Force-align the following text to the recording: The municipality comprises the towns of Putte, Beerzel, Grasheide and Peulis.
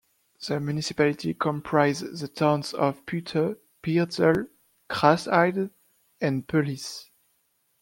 The 0.47 0.59
municipality 0.59 1.35
comprises 1.35 2.21
the 2.21 2.27
towns 2.27 2.73
of 2.73 3.05
Putte, 3.05 3.59
Beerzel, 3.83 4.47
Grasheide 4.89 5.69
and 6.19 6.47
Peulis. 6.47 7.11